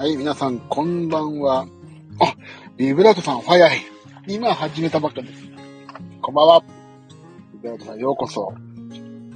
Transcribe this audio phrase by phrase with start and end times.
[0.00, 1.66] はい、皆さん、こんばんは。
[2.20, 2.34] あ、
[2.78, 3.82] ビブラートさん、早い。
[4.26, 5.44] 今始めたばっかです。
[6.22, 6.64] こんばんは。
[7.52, 8.54] ビブラートさん、ようこそ。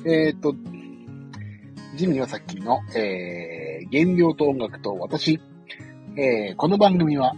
[0.06, 0.54] えっ、と、
[1.96, 5.38] ジミーはさっきの、えー、原料と音楽と私。
[6.16, 7.34] えー、この番組は、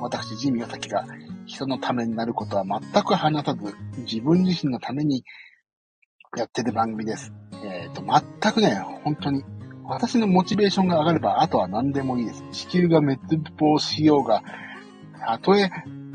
[0.00, 1.04] 私、ジミーはさきが、
[1.44, 3.74] 人のためになることは全く話さず、
[4.10, 5.22] 自分自身のために
[6.34, 7.30] やってる番組です。
[7.62, 8.02] えっ、ー、と、
[8.40, 9.44] 全くね、本当に
[9.90, 12.44] 私のモチベーションが上がれば、あとは何でもいいです。
[12.52, 13.18] 地球が滅
[13.58, 14.44] 亡しようが、
[15.26, 15.68] たとえ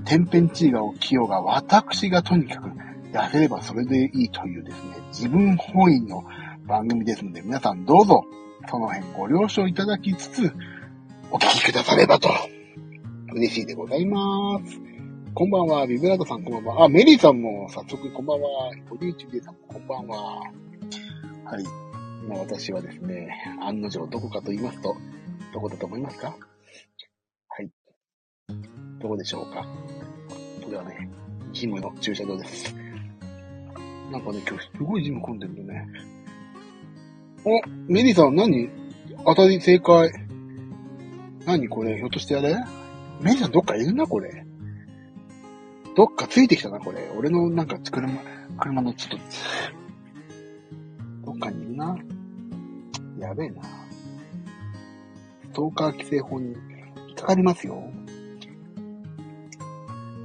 [0.06, 2.70] 天変地異が起きようが、私がとにかく
[3.12, 6.24] 痩せればそれでいいというですね、自分本位の
[6.66, 8.24] 番組ですので、皆さんどうぞ、
[8.70, 10.54] その辺ご了承いただきつつ、
[11.30, 12.30] お聞きくださればと、
[13.34, 14.80] 嬉しいでございます。
[15.34, 16.86] こんばんは、ビブラートさんこんばんは。
[16.86, 18.72] あ、メリーさんも早速こんばんは。
[18.90, 20.40] ボディーチューさんもこんばんは。
[21.44, 21.85] はい。
[22.26, 23.30] 今私はですね、
[23.62, 24.96] 案の定どこかと言いますと、
[25.54, 26.36] どこだと思いますか？
[27.50, 27.70] はい。
[29.00, 29.64] どこでしょうか？
[30.64, 31.08] これはね、
[31.54, 32.74] ジムの駐車場です。
[34.12, 35.88] なんかね、今日すごいジム混んでるんだね。
[37.46, 38.70] お、メリーさん何？
[39.24, 40.12] 当たり正解。
[41.46, 41.96] 何これ？
[41.96, 42.56] ひょっとしてあれ？
[43.22, 44.08] メリーさんどっかいるな？
[44.08, 44.44] これ。
[45.96, 46.80] どっかついてきたな？
[46.80, 47.08] これ。
[47.16, 48.20] 俺のなんか車、
[48.58, 49.20] 車のちょっ
[51.24, 51.96] と、どっかにいるな。
[53.36, 53.62] やべえな。
[55.44, 56.54] ストーカー規制法に
[57.10, 57.84] 引っかかりますよ。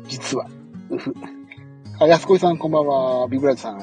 [0.06, 0.48] 実は、
[0.90, 1.12] うふ。
[1.98, 3.26] あ、安子さんこんばんは。
[3.28, 3.78] ビブラートさん。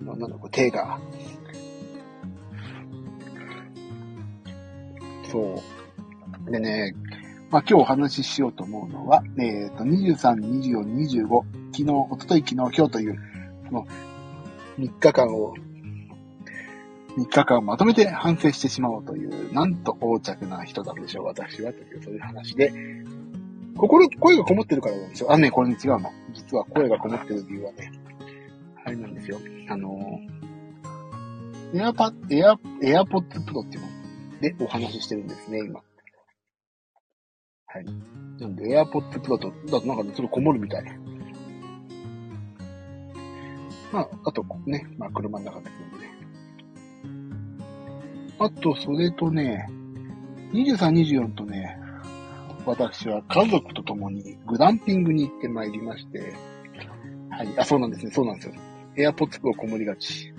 [0.00, 1.00] なんだこれ、手が。
[5.30, 5.60] そ
[6.46, 6.50] う。
[6.52, 6.94] でね、
[7.50, 10.84] まあ、今日お話ししようと思うのは、えっ、ー、と、23、24、
[11.26, 13.18] 25、昨日、おととい、昨日、今日という、
[13.66, 13.86] その、
[14.78, 15.54] 3日間を
[17.20, 22.72] 3日間まとめて反省してしまおうという、なんと横着な人なんでしょう、私は、という、そういう話で、
[23.76, 25.32] 心、声がこもってるからなんですよ。
[25.32, 26.10] あ、ね、これに違うの。
[26.32, 27.92] 実は声がこもってる理由はね、
[28.84, 29.38] あれなんですよ。
[29.68, 30.20] あの
[31.72, 33.88] エアパッ、エア、エアポッツプロっていうの
[34.40, 35.80] でお話ししてるんですね、今。
[37.66, 37.84] はい。
[38.40, 40.84] なんで、エアポッツプロと、だとなんかね、ちょっとこもるみたい。
[43.92, 46.09] まあ、あとね、まあ車の中ですのでね。
[48.40, 49.68] あと、それとね、
[50.54, 51.76] 23、24とね、
[52.64, 56.34] 私は家族と共にグランピングに行ってまいりまして、
[57.28, 58.54] はい、あ、そうなんですね、そうなんですよ。
[58.96, 60.32] エアポッツをこもりがち。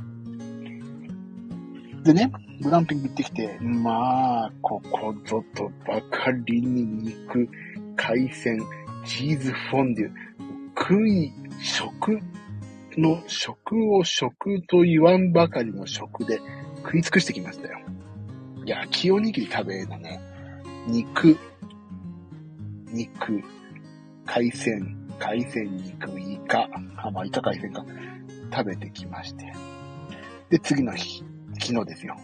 [2.04, 2.32] でね、
[2.62, 7.48] グランピング行ってきて、まあ、ここぞとばかりに肉、
[7.96, 8.60] 海鮮、
[9.06, 10.12] チーズフォンデュ、
[10.76, 11.32] 食い、
[11.62, 12.20] 食
[12.98, 16.42] の、食を食と言わんばかりの食で
[16.84, 17.80] 食い尽くしてきましたよ。
[18.66, 20.20] 焼きおにぎり食べのね。
[20.88, 21.38] 肉、
[22.92, 23.42] 肉、
[24.26, 27.86] 海鮮、海鮮肉、イカ、あ、まあ、イカ海鮮か。
[28.54, 29.54] 食べてきまして。
[30.50, 31.24] で、次の日、
[31.60, 32.18] 昨日ですよ。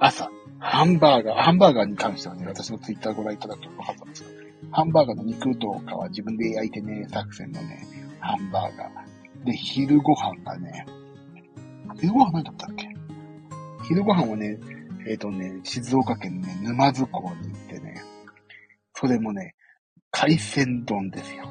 [0.00, 7.86] 朝、ハンバーガー、ハンバーガーに関してはね、私のツイッターご覧いただくと分かったんですけど、ハンバーガーの肉とかは自分で焼いてね、作戦のね、
[8.18, 9.44] ハンバーガー。
[9.44, 10.86] で、昼ご飯がね、
[12.00, 12.93] 昼ご飯何だったっけ
[13.86, 14.58] 昼ご飯はね、
[15.06, 18.02] えっ、ー、とね、静岡県ね、沼津港に行ってね、
[18.94, 19.54] それもね、
[20.10, 21.48] 海鮮丼ですよ。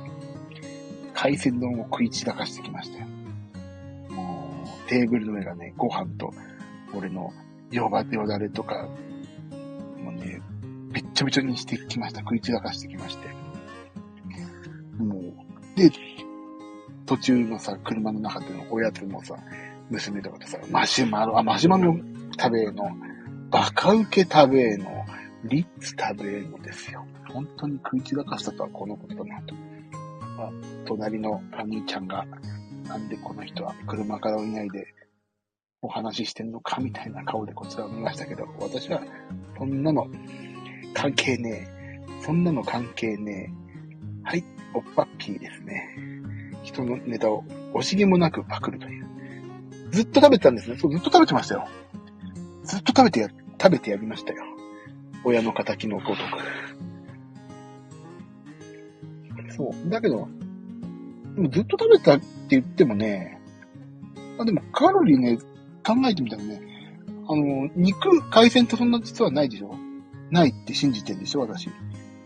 [1.13, 3.05] 海鮮丼を食い散らかしてきましたよ。
[4.09, 6.33] もう、テーブルの上がね、ご飯と、
[6.95, 7.31] 俺の
[7.71, 8.87] よばよだれとか、
[10.03, 10.41] もうね、
[10.91, 12.21] べっちょべちょにしてきました。
[12.21, 13.27] 食い散らかしてきまして。
[14.97, 15.91] もう、で、
[17.05, 19.35] 途中のさ、車の中でのおやつもさ、
[19.93, 21.95] 娘とかとさ、マシュマロ、あ、マシュマロ
[22.39, 22.89] 食べの、
[23.51, 25.05] バカウケ食べえの、
[25.45, 27.05] リッツ食べえのですよ。
[27.29, 29.55] 本当に食い散らかしたとはこのことだなと。
[30.39, 30.51] あ、
[30.85, 32.25] 隣のお兄ちゃんが、
[32.87, 34.87] なんでこの人は車から降りないで
[35.81, 39.01] お話ししてんのかみたいな顔でこちらを見ましたけど、私は、
[39.57, 40.07] そんなの
[40.93, 42.23] 関係ねえ。
[42.25, 44.29] そんなの関係ねえ。
[44.29, 44.43] はい、
[44.73, 45.89] おっぱっぴーですね。
[46.63, 47.43] 人のネタを
[47.73, 49.02] 惜しげもなくパクるという。
[49.93, 50.77] ずっと食べてたんですね。
[50.77, 51.67] そう、ずっと食べてましたよ。
[52.63, 53.29] ずっと食べてや、
[53.61, 54.43] 食べてやりましたよ。
[55.23, 56.23] 親の仇のごと
[59.47, 59.53] く。
[59.55, 59.89] そう。
[59.89, 60.27] だけど、
[61.35, 63.39] でもずっと食べたって言ってもね、
[64.39, 65.37] あ、でもカロリーね、
[65.85, 66.61] 考えてみたらね、
[67.27, 69.75] あの、肉、海鮮とそんな実はないでしょ？
[70.31, 71.41] ないって信じてるでしょ？
[71.41, 71.69] 私。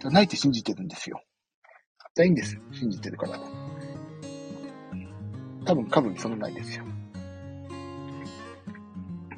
[0.04, 1.22] ないって信じてるんですよ。
[2.16, 2.60] ないいんです。
[2.72, 3.40] 信じてるから。
[5.66, 6.86] 多分カロリーそんなないですよ。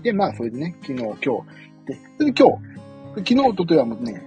[0.01, 1.25] で、まあ、それでね、昨日、今日、
[1.85, 2.79] で、それで今日、
[3.17, 4.23] 昨日、とといはもうね、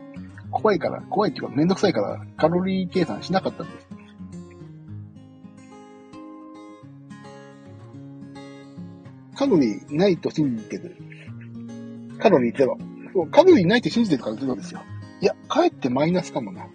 [0.51, 3.89] 怖いから、怖いっていうかめんどくさいからカロリー計算しなかったんです。
[9.35, 10.97] カロリーないと信じてる。
[12.19, 12.79] カロリーゼロ。
[13.13, 14.83] そうカロリーないって信じてるからゼロですよ。
[15.21, 16.67] いや、かえってマイナスかもな。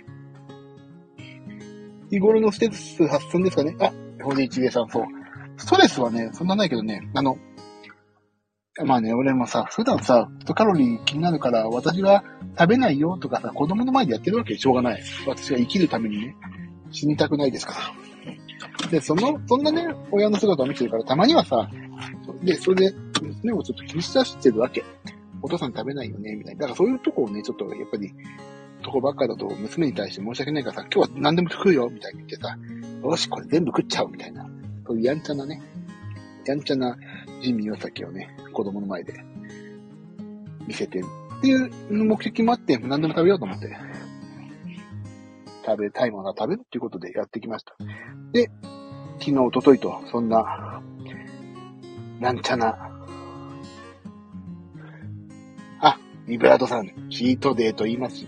[2.09, 3.75] 日頃のステス発散ですかね。
[3.79, 3.91] あ、
[4.23, 5.05] 表一芸さん、そう。
[5.57, 7.37] ストレスはね、そんなないけどね、あの、
[8.85, 12.23] まあね、俺もさ、普段さ、カロリー気になるから、私は
[12.57, 15.03] 食べないよとかさ、子供の前でやってるわけでしょうがない。
[15.25, 16.35] 私は生きるためにね、
[16.91, 17.73] 死にたくないですか
[18.83, 18.89] ら。
[18.89, 21.69] で、その、そんなね、親の姿を見てるから、たまにはさ、
[22.43, 24.83] で、それで、娘をちょっと気にし出してるわけ。
[25.41, 26.61] お父さん食べないよね、みたいな。
[26.61, 28.13] だからそういうとこをね、ちょっと、やっぱり、
[28.83, 32.55] とこばっかだと娘に対して申し訳ないからさ、今日は何でも食うよ、みたいに言ってさ、
[33.03, 34.47] よし、これ全部食っちゃう、みたいな。
[34.85, 35.61] そういうやんちゃなね、
[36.51, 36.97] やんちゃな
[37.41, 39.13] 人味良さをね、子供の前で
[40.65, 41.03] 見せてっ
[41.41, 43.77] ていう目的もあって、何でも食べようと思って、
[45.65, 47.75] 食べたいものは食べるっていうことでやってきました。
[48.31, 48.49] で、
[49.19, 50.81] 昨日、おとといと、そんな、
[52.19, 52.89] なんちゃな、
[55.81, 58.27] あ、リブラードさん、チートデーと言いますし、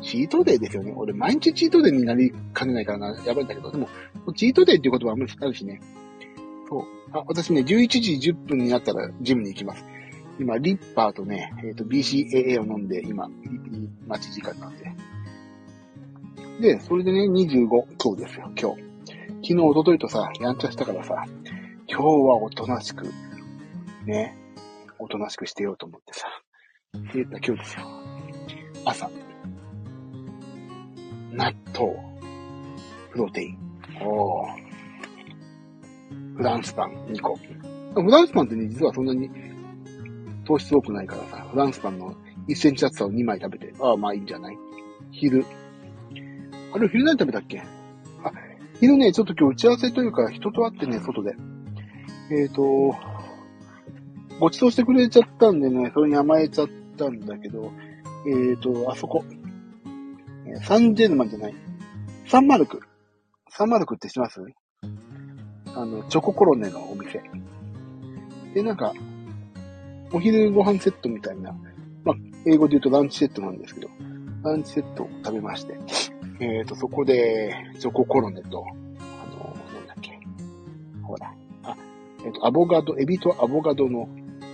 [0.00, 0.94] チートデーですよね。
[0.96, 3.88] 俺、毎日チートデーになりかねないからな、やばいんだけど、でも、
[4.34, 5.80] チートデーっていう言葉はあんまりあるしね。
[6.68, 6.82] そう。
[7.12, 7.88] あ、私ね、11
[8.20, 9.84] 時10分になったらジムに行きます。
[10.38, 13.28] 今、リッパーとね、えっ、ー、と、BCAA を飲んで、今、
[14.06, 14.92] 待ち時間なんで。
[16.60, 17.66] で、それでね、25、
[18.02, 18.88] 今日ですよ、今日。
[19.42, 21.24] 昨日、おとといとさ、やんちゃしたからさ、
[21.88, 23.06] 今日はおとなしく、
[24.04, 24.36] ね、
[24.98, 26.26] おとなしくしてようと思ってさ、
[26.96, 27.86] って言った今日ですよ。
[28.84, 29.10] 朝、
[31.32, 31.94] 納豆、
[33.12, 33.58] プロテイン。
[34.02, 34.67] おー。
[36.38, 37.34] フランスパン2個。
[37.36, 39.28] フランスパンってね、実はそんなに
[40.46, 42.14] 糖質多くないからさ、フランスパンの
[42.48, 44.56] 1センチ厚さを2枚食べて、ああ、まあいいんじゃない？
[45.10, 45.44] 昼。
[46.72, 47.58] あれ、昼何食べたっけ？
[48.22, 48.30] あ、
[48.78, 51.34] 昼ね、ちょっと今日打ち合わせというか、人と会ってね、外で。
[52.30, 52.62] えっ、ー、と、
[54.38, 57.72] ご馳走してくれちゃったんでね、それに甘えちゃったんだけど、
[58.28, 59.24] えっ、ー、と、あそこ。
[60.62, 61.54] サンジェルマンじゃない？
[62.28, 62.80] サンマルク。
[63.50, 64.40] サンマルクって知ってます？
[65.74, 67.22] あの、チョココロネのお店。
[68.54, 68.92] で、なんか、
[70.12, 71.54] お昼ご飯セットみたいな、
[72.04, 72.16] まあ、
[72.46, 73.88] 英語で言うとランチセットなんですけど、
[74.42, 75.78] ランチセットを食べまして、
[76.40, 80.18] えっ、ー、と、そこで、チョココロネと、あの、なんだっけ、
[81.02, 81.34] ほら、
[81.64, 81.76] あ、
[82.24, 84.08] えっ、ー、と、アボガド、エビとアボガドの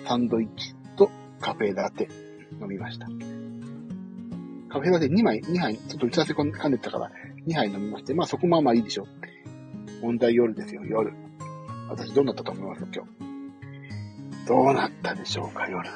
[0.07, 2.09] サンドイッチとカフェラテ
[2.61, 3.07] 飲みました。
[4.69, 7.11] カフェラテ2枚、2杯、ちょっと打ち合わせ噛んでたから、
[7.47, 9.07] 2杯飲みまして、まあそこまあまあいいでしょ。
[10.03, 11.13] 問題夜ですよ、夜。
[11.89, 13.11] 私どうなったと思います今日？
[14.47, 15.89] どうなったでしょうか、夜。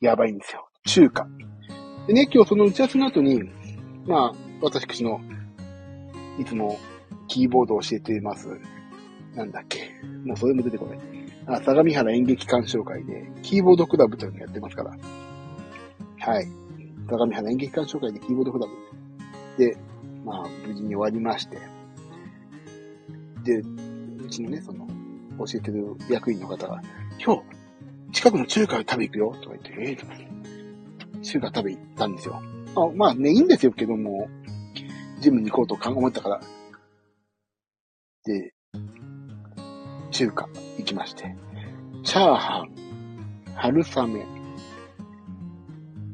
[0.00, 0.68] やばいんですよ。
[0.84, 1.26] 中華。
[2.06, 3.42] でね、今日その打ち合わせの後に、
[4.06, 5.20] まあ、私の、
[6.38, 6.78] いつも
[7.28, 8.48] キーボードを教えています。
[9.34, 9.92] なんだっけ。
[10.24, 10.98] もうそれも出てこない。
[11.46, 14.90] あ、相模原演劇鑑賞会で、キーボードクラブというのをやってますから。
[14.90, 16.46] はい。
[17.08, 19.64] 相模原演劇鑑賞会でキーボードクラブ。
[19.64, 19.76] で、
[20.24, 21.58] まあ、無事に終わりまして。
[23.44, 24.86] で、うちのね、その、
[25.38, 26.80] 教えてる役員の方が、
[27.24, 27.42] 今日、
[28.12, 30.12] 近くの中華食べ行くよとか言って、ええー、とか
[31.22, 32.42] 中華食べ行ったんですよ。
[32.74, 34.28] あまあね、いいんですよけども、
[35.20, 36.40] ジムに行こうと思ったから。
[38.24, 38.52] で、
[40.10, 41.34] 中華行きまして。
[42.04, 42.72] チャーハン、
[43.54, 44.26] 春雨、えっ、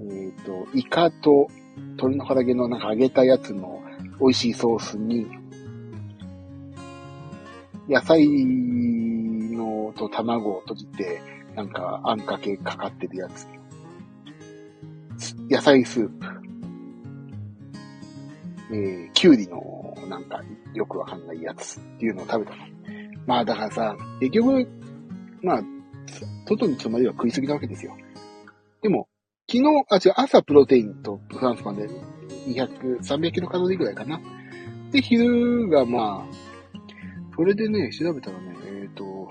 [0.05, 3.83] ー、と、イカと鶏の唐揚げのなんか揚げたやつの
[4.21, 5.27] 美味しいソースに、
[7.89, 11.23] 野菜のと卵を閉じて、
[11.55, 13.49] なんか、あんかけかかってるやつ。
[15.51, 16.27] 野菜スープ。
[18.71, 20.43] えー、きゅうりの、なんか、
[20.75, 22.63] よくわかんないやつっていうのを食べたの。
[23.27, 24.69] まあ、だからさ、結局、
[25.43, 25.63] まあ、
[26.47, 27.97] 外に泊まりは食いすぎなわけですよ。
[28.83, 29.09] でも、
[29.51, 31.89] 昨日、あ、違う、朝プロテインとフランスパンで
[32.47, 34.21] 200、300キロカロリーぐらいかな。
[34.93, 36.48] で、昼がまあ、
[37.39, 39.29] それでね、調べたらね、えっ、ー、と、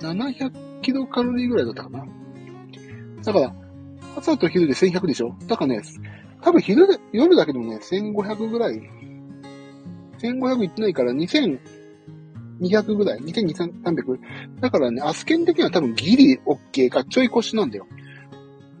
[0.00, 2.04] 700キロカロリーぐらいだったかな。
[3.22, 3.54] だから、
[4.16, 5.36] 朝と昼で1100でしょ？
[5.46, 5.82] だからね、
[6.42, 8.82] 多分昼で、夜だけでもね、1500ぐらい。
[10.18, 13.20] 1500いってないから2200ぐらい。
[13.20, 14.18] 2300。
[14.60, 17.86] だからね、アスケン的には多分ギリ OK かちょい腰なんだよ。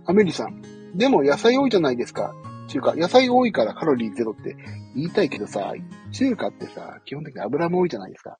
[0.04, 0.60] アメリさん。
[0.96, 2.34] でも野菜多いじゃないですか。
[2.68, 4.56] 中華、野菜多いからカロリーゼロって
[4.94, 5.72] 言いたいけどさ、
[6.12, 8.38] 中華ってさ、基本的に油も多いじゃないですか。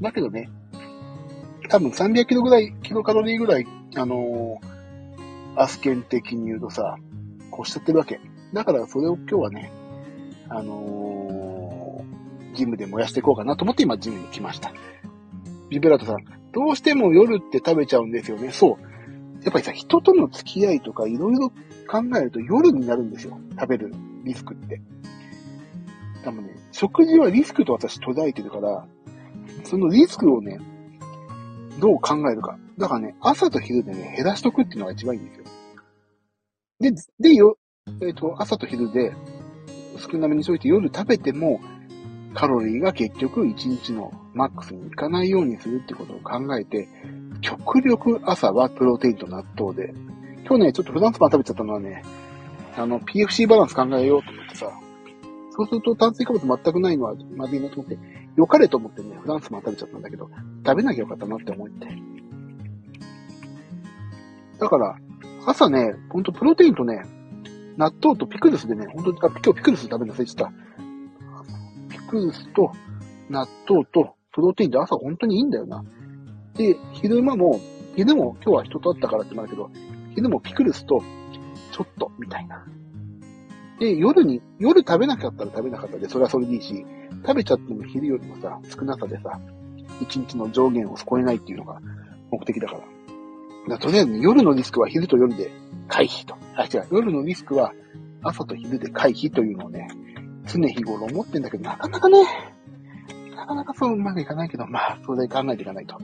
[0.00, 0.48] だけどね、
[1.68, 6.96] 多分300キロぐらい、キロカロリーぐらい、あのー、アスケン的に言うとさ、
[7.50, 8.20] こうしちゃってるわけ。
[8.52, 9.72] だからそれを今日はね、
[10.48, 14.72] あのー、ジムで燃やしていこうかなと思って今ジムに来ました。
[15.68, 16.16] ビブラートさん、
[16.52, 18.50] どうしても夜って食べちゃうんですよね。
[18.50, 18.89] そう。
[19.42, 21.50] やっぱりさ、人との付き合いとかいろいろ
[21.88, 23.38] 考えると夜になるんですよ。
[23.58, 23.92] 食べる
[24.24, 24.80] リスクって。
[26.24, 28.86] 多分ね、食事はリスクと私捉えてるから、
[29.64, 30.60] そのリスクをね、
[31.80, 32.58] どう考えるか。
[32.78, 35.44] だからね、朝と昼でね、減らしとくっていうのが一番いいんですよ。
[36.80, 36.92] で、
[37.30, 39.12] で、よ、えっ、ー、と、朝と昼で
[39.98, 41.60] 少なめにしといて夜食べても、
[42.34, 46.88] カロリーが結局1日のマックスにいかないようにするってことを考えて、
[47.40, 49.94] 極力朝はプロテインと納豆で、
[50.46, 52.02] 今日ね、ちょっとフランスパン食べちゃったのはね、
[52.76, 54.70] あの、PFC バランス考えようと思ってさ、
[55.50, 57.98] そうすると炭水化物全くないのはまずいなと思って、
[58.36, 60.30] 良かれと思ってね、フランスパン食べちゃったんだけど、
[60.66, 61.86] 食べなきゃよかったなって思って。
[64.58, 64.96] だから、
[65.46, 67.02] 朝ね、ほんとプロテインとね、
[67.76, 70.52] 納豆とピクルスでね、ほんと、あ、今日ピクルス食べるの忘れて言った。
[71.88, 72.72] ピクルスと
[73.30, 75.82] 納豆とプロテインで朝本当にいいんだよな。
[76.56, 77.60] で、昼間も、
[77.96, 79.70] 昼も今日は人と会ったからってなるけど、
[80.14, 81.02] 昼もピクルスと
[81.72, 82.64] ちょっとみたいな。
[83.78, 86.84] で、夜に、夜食べなかったら食べなかったで、それはそれでいいし、
[87.22, 89.40] 食べちゃっても昼よりもさ、少なさでさ、
[90.00, 91.80] 一日の上限を超えないっていうのが
[92.30, 92.80] 目的だから。
[93.68, 95.50] だとりあえず、ね、夜のリスクは昼と夜で
[95.88, 96.36] 回避と。
[96.56, 96.86] あ、違う。
[96.90, 97.72] 夜のリスクは
[98.22, 99.88] 朝と昼で回避というのをね、
[100.46, 102.22] 常日頃思ってんだけど、なかなかね、
[103.36, 105.98] なかなかそううまくいかないけど、まあ、それで考えていかないと。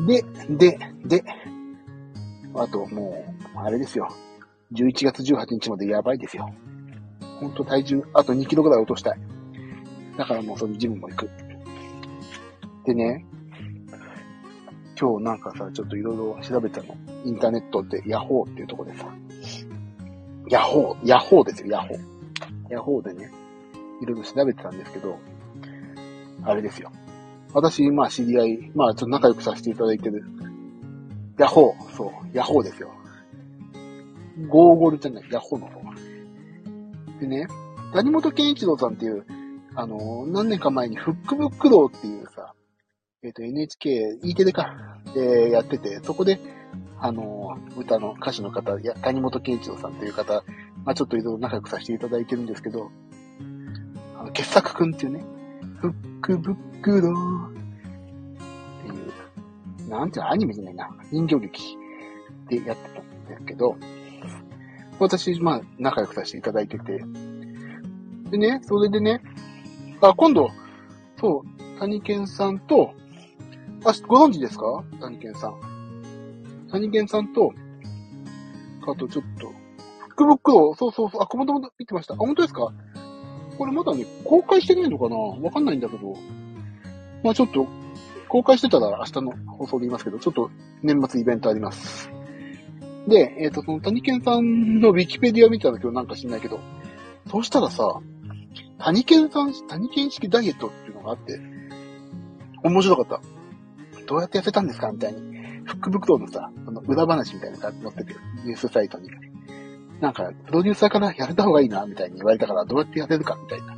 [0.00, 1.24] で、で、で、
[2.54, 4.08] あともう、あれですよ。
[4.72, 6.52] 11月18日までやばいですよ。
[7.40, 9.20] ほんと体重、あと2キロぐらい落としたい。
[10.16, 11.30] だからもうそのジムも行く。
[12.84, 13.24] でね、
[14.98, 16.96] 今日なんかさ、ちょっといろいろ調べたの。
[17.24, 19.06] インターネットでヤホーっていうとこでさ、
[20.48, 21.98] ヤホー、ヤホーですよ、ヤホー。
[22.70, 23.30] ヤホーでね、
[24.00, 25.18] いろいろ調べてたんですけど、
[26.44, 26.90] あれですよ。
[27.54, 30.24] 私、まあ知り合い、まあちょっと仲良くさせていただいてる、
[31.38, 32.90] ヤホー、そう、ヤホーですよ。
[34.48, 35.82] ゴーゴルじゃない、ヤホーの方。
[37.20, 37.46] でね、
[37.92, 39.24] 谷本健一郎さんっていう、
[39.74, 42.54] あの、何年か前にフックブックローっていうさ、
[43.22, 46.40] えっ、ー、と NHK、E テレか、でやってて、そこで、
[46.98, 50.44] あの、歌の歌手の方、や谷本健一郎さんという方、
[50.84, 52.90] まあちょっといろいろ仲良くさせていただいてるんですけど、
[54.18, 55.24] あの、傑作くんっていうね、
[55.80, 57.52] フックブックローっ
[58.82, 61.76] ていう、なんていうの、アニメじゃないな、人形劇
[62.48, 63.76] でやってたんですけど、
[64.98, 67.04] 私、まあ、仲良くさせていただいてて、
[68.30, 69.20] でね、それでね、
[70.00, 70.50] あ、今度、
[71.20, 72.94] そう、谷健さんと、
[73.84, 74.84] あ、ご存知ですか？
[75.00, 75.54] 谷健さん。
[76.70, 77.52] 谷健さんと、
[78.86, 79.54] あとちょっと、フ
[80.08, 82.14] ックブックを、そうそうそう、あ、コメントも見てました。
[82.14, 82.72] あ、本当ですか？
[83.62, 85.16] これまだね、公開してないのかな？
[85.16, 86.16] わかんないんだけど、
[87.22, 87.68] まあちょっと、
[88.28, 90.50] 公開してたら明日の放送で言いますけど、ちょっと
[90.82, 92.10] 年末イベントあります。
[93.06, 96.58] で、えっ、ー、と、その谷健さんのウィキペディア見たんだけど、なんか知んないけど、
[97.30, 98.00] そうしたらさ、
[98.78, 101.38] 谷健さん、谷健式ダイエットっていうのがあって、
[102.64, 103.20] 面白かった。
[104.06, 104.90] どうやって痩せたんですか？
[104.90, 105.20] みたいに。
[105.64, 109.08] フックブックのさ、あの、裏話みたいなのが載ってて、ニュースサイトに。
[110.02, 113.76] なんか、プロデューサーからやれた方がいいな、みたいに言われたから、どうやって痩せるか、みたいな。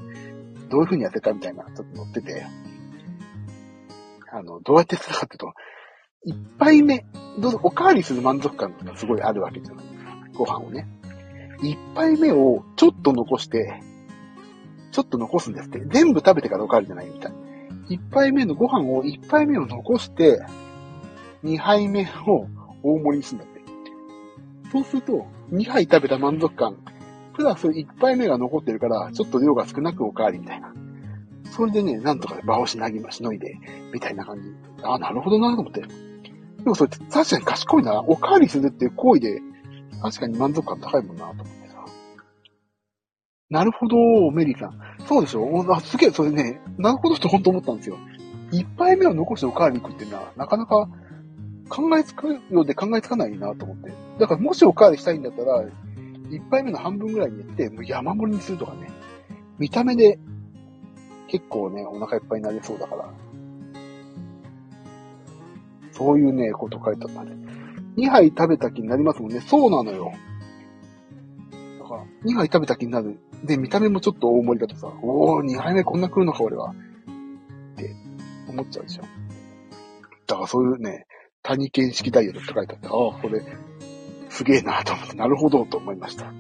[0.71, 2.47] どういう風に痩せたみたいな、ちょっと載ってて。
[4.33, 5.53] あの、どうやってするかっていうと、
[6.25, 7.05] 一杯目、
[7.39, 9.85] どうぞ、おかわりする満足感がすごいあるわけじゃない
[10.33, 10.89] ご飯をね。
[11.63, 13.83] 一杯目をちょっと残して、
[14.93, 15.85] ちょっと残すんですって。
[15.91, 17.33] 全部食べてからおかわりじゃないみたい。
[17.91, 20.41] 一杯目のご飯を、一杯目を残して、
[21.43, 22.47] 二杯目を
[22.83, 23.63] 大盛りにするんだって。
[24.73, 26.77] そうすると、二杯食べた満足感、
[27.35, 30.73] プラス一杯目が残ってるから、ちょっと量が少なくおかわりみたいな。
[31.51, 33.57] それでね、なんとか場をしなぎましのいで、
[33.93, 34.53] みたいな感じ。
[34.83, 35.83] ああ、なるほどなと思って。
[35.83, 35.89] で
[36.65, 38.01] もそれ確かに賢いな。
[38.01, 39.43] おかわりするっていう行為で、
[40.03, 41.85] 確かに満足感高いもんなと思ってさ。
[43.51, 43.97] なるほど、
[44.31, 44.79] メリーさん。
[45.07, 47.99] そうでしょあすげえ、それね、なるほどと本当思ったんですよ。
[48.51, 50.89] 一杯目を残しておかわり行くっていうのは、なかなか
[51.69, 53.93] 考えつくようで考えつかないなと思って。
[54.19, 55.65] だからもしおかわりしたいんだったら、
[56.31, 58.91] 一杯目の半分ぐらいにやって、もう山盛りにするとかね。
[59.59, 60.19] 見た目で
[61.29, 63.11] 結構ね、お腹いっぱいになりそうだから。
[65.93, 67.53] そういうね、こと書いてあったんで。
[67.97, 69.41] 2杯食べた気になりますもんね。
[69.41, 70.13] そうなのよ。
[71.81, 73.19] だから、2杯食べた気になる。
[73.45, 76.71] で、見た目もちょっと大盛りだとさ、おー、2杯目こんな食うのか、俺は。
[76.71, 77.95] って
[78.49, 79.03] 思っちゃうでしょ。
[80.27, 81.07] だからそういうね、
[81.45, 83.43] 谷犬式ダイエットって書いてあって、ああ、これ、
[84.31, 86.33] すげえなと思って、なるほどと思いました。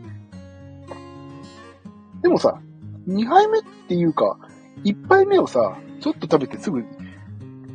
[2.23, 2.58] でもさ、
[3.06, 4.38] 2杯目っていうか、
[4.82, 6.84] 1杯目をさ、ちょっと食べてすぐ、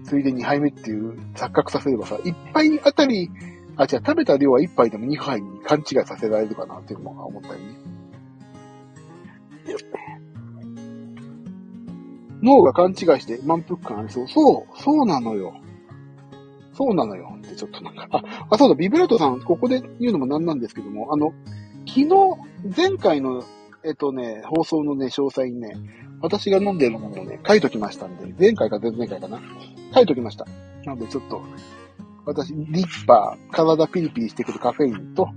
[0.03, 3.29] ついで2杯目っていう錯覚させればさ、1杯あたり、
[3.77, 7.59] あ、じゃあ食べた量は1杯でも2杯に勘違いさせられるかなっていうのも思ったよね。
[12.41, 14.27] 脳が勘違いして満腹感ありそう。
[14.27, 15.53] そう、そうなのよ。
[16.79, 17.35] そうなのよ。
[17.37, 21.33] ってちょっとなんか、あ、あ、そうだ、ビブラートさん、ここで言うのもなんなんですけども、あの、
[21.85, 22.07] 昨日、
[22.73, 23.43] 前回の、
[23.83, 25.73] えっとね、放送のね、詳細にね、
[26.21, 29.41] 私が飲んでるものをね、書いときましたんで、前回か前々回かな？
[29.93, 30.45] 書いときました。
[30.85, 31.41] なのでちょっと、
[32.25, 35.27] 私、リッパー、体ピリピリしてくるカフェインと、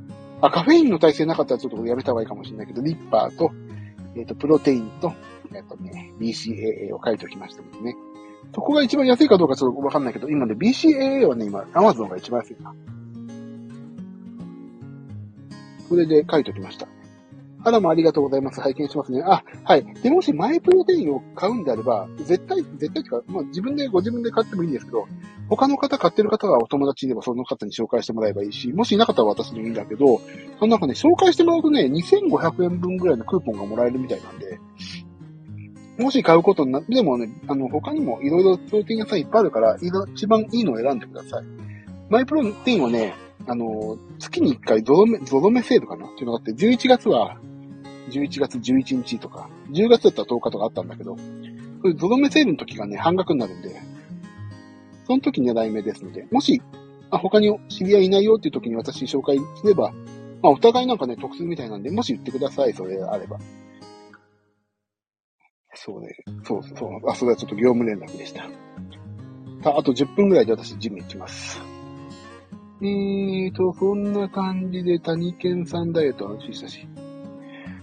[0.42, 3.50] あ、カフェインの耐性なかったらちょっとやめた方がいいかもしれないけど、リッパーと、
[4.14, 5.12] えっ、と、プロテインと、
[5.52, 7.96] えっ、とね、BCAA を書いておきましたのでね。
[8.54, 12.74] そこが一番安いかどうかちょっとわかんないけど、今ね、BCAA はね、今、Amazon が一番安いな。
[15.88, 16.88] それで書いておきました。
[17.64, 18.60] あらもありがとうございます。
[18.60, 19.22] 拝見しますね。
[19.24, 19.84] あ、はい。
[20.02, 25.06] で、もしマイプロテインを買うんであれば、絶対、絶対ってか、まあ自分で、ご自分で買ってもいいんですけど、
[25.48, 30.20] 他の方買ってる方がお友達いればその方に紹介してもらえばいいし、もしいなかったら私でもいいんだけど、
[30.58, 34.58] その中ね、紹介してもらうとね、2500円分ぐらいのクーポンがもらえるみたいなんで、
[35.98, 39.76] もし買うことになって、でもね、あの、他にもいろいろプロテイン屋さんいっぱいあるから、
[40.14, 41.44] 一番いいのを選んでください。
[42.08, 43.14] マイプロテインはね、
[43.46, 46.06] あの、月に1回ゾロ目、ゾロ目セールかな？
[46.06, 47.36] っていうのがあって、11月は
[48.10, 51.22] 11月11日とか、10月だったら10日とかあったんだけど、そ
[51.84, 53.80] ういうゾロ目セールの時がね、半額になるんで、
[55.06, 56.62] その時に狙い目ですので、もし、
[57.10, 59.92] あ、他に知り合いいないよっていう時に私紹介すれば、
[60.42, 63.38] まあお互いなんかね、得するみたいなんで、もし言ってください、それあれば。
[65.74, 68.44] そうね、そうそう、あ、それはちょっと業務連絡でした。
[69.64, 71.60] ああと10分ぐらいで私ジム行きます。
[72.82, 76.88] えーと、そんな感じで谷健さんダイエット話したし。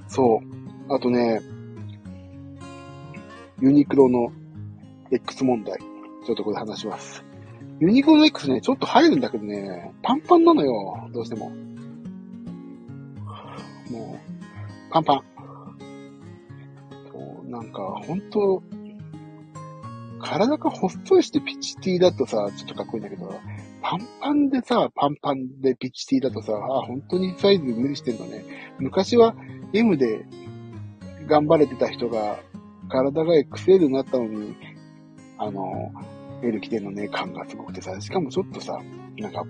[0.08, 0.42] そ
[0.90, 0.94] う。
[0.94, 1.42] あとね、
[3.62, 4.32] ユニクロの
[5.12, 5.80] X 問題。
[6.26, 7.24] ちょっとこれ話します。
[7.80, 11.10] ユニクロの X ね、ちょっと入るんだけどね、パンパンなのよ。
[11.14, 11.50] どうしても。
[13.90, 15.29] もう、パンパン。
[17.50, 18.62] なんか、ほんと、
[20.22, 23.34] 体が細いしてピチティだとさ、ちょっとかっこいいんだけど、
[23.82, 28.46] パンパンでさ、パンパンでピチティだとさ、あ、本当にサイズ無理してんのね。
[28.78, 29.36] 昔は
[29.74, 30.26] M で
[31.28, 32.38] 頑張れてた人が、
[32.90, 34.56] 体が XL になったのに、
[35.38, 35.92] あの、
[36.44, 38.80] L 着てんのね、感がすごくてさ、しかもちょっとさ、
[39.18, 39.44] なんか、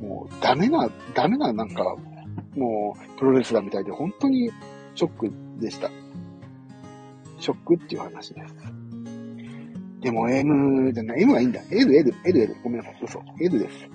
[0.00, 1.96] もうダメな、ダメななんか、
[2.56, 4.50] もうプロレスラーみたいで本当に
[4.94, 5.90] ショックでした。
[7.38, 8.54] ショックっていう話です。
[10.00, 11.60] でも M じゃない、M はいいんだ。
[11.70, 12.56] L、L、L、L。
[12.62, 13.00] ごめんなさい。
[13.02, 13.22] 嘘。
[13.40, 13.88] L です。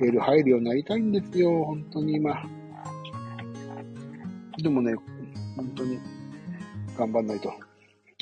[0.00, 1.64] L 入るようになりたいんですよ。
[1.64, 2.42] 本当に今。
[4.62, 4.94] でもね、
[5.56, 5.98] 本当に
[6.96, 7.52] 頑張んないと。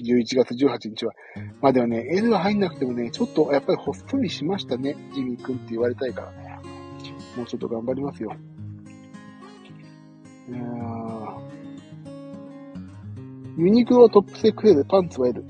[0.00, 1.12] 11月18日は。
[1.60, 4.96] まあでもね、L は入んなくてもね、ちょっとやっぱりほっそりしましたね。
[5.14, 6.58] ジミー君って言われたいからね。
[7.36, 8.32] もうちょっと頑張りますよ。
[10.48, 10.58] いや
[13.56, 15.44] ユニクロはトップセクエル、パンツは L。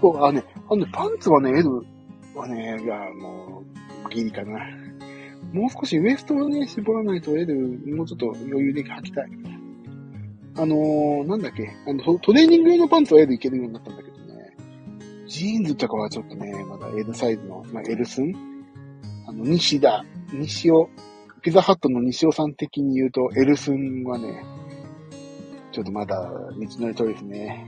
[0.00, 1.82] そう、あね、あのね、パンツはね、L
[2.34, 3.64] はね、いや、も
[4.06, 4.58] う、ギリかな。
[5.52, 7.54] もう少しウエストをね、絞らないと L、
[7.96, 9.30] もうちょっと余裕で履きたい。
[10.56, 14.56] あのー、なんだっけ、あの、トレーニング用のパンツは L いけるようになったんだけどね、
[15.26, 18.34] ジーンズとかはちょっとね、まだ L サイズの、まあ、L スン
[19.26, 20.90] あの、西田、西尾、
[21.42, 24.44] ピザハットの西尾さん的に言うと、L スンはね、
[25.78, 27.64] ちょっとまだ道のり遠いですね。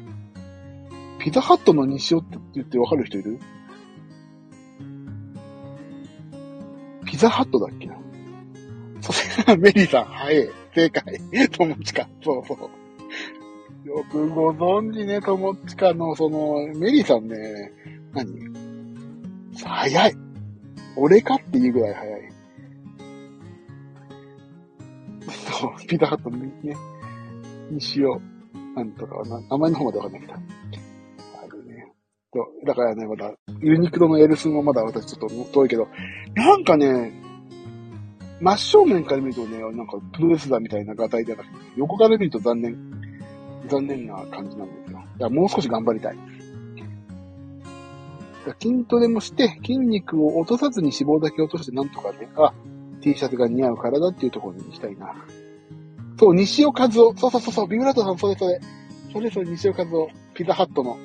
[1.20, 3.38] ピザハットの西尾って言ってわかる人いる？
[7.06, 7.96] ピザハットだっけな？
[9.00, 9.12] そ
[9.46, 10.48] れメリーさん、はい。
[10.74, 11.20] 正解。
[11.52, 12.08] 友近。
[12.24, 13.88] そうそう。
[13.88, 17.36] よくご存知ね、友近の、その、メリーさんね、
[18.12, 18.26] 何？
[19.56, 20.16] 早い。
[20.96, 22.22] 俺かっていうぐらい早い。
[25.60, 26.50] そう、ピザハットのね、
[27.70, 28.20] にしよ
[28.54, 28.76] う。
[28.76, 30.34] なんとかな、名前の方までわかんないけど。
[30.34, 30.38] あ
[31.48, 31.92] るね。
[32.32, 35.88] そう、だからね、まだ、ユニクロのエルスンはまだ私ちょっと遠いけど、
[36.34, 37.12] なんかね、
[38.40, 42.76] 真正面から見るとね、なんかプロレスラーみたいなガタイでなくて、横から見ると残念、
[43.68, 44.98] 残念な感じなんですよ。
[44.98, 46.16] だからもう少し頑張りたい。
[48.58, 52.54] 筋トレもして、筋肉を落とさずに脂肪だけ落としてなんとかね、あ、
[53.02, 55.14] T シャツが似合う体っていうところに行きたいな。
[56.20, 57.16] そう、西尾和夫。
[57.16, 58.60] そうそうそうそう、ビブラートさん、それそれ。
[59.10, 60.10] それそれ西尾和夫。
[60.34, 60.98] ピザハットの。